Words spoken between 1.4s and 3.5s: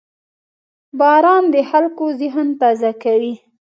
د خلکو ذهن تازه کوي.